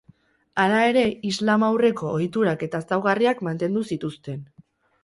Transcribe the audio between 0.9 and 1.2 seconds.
ere,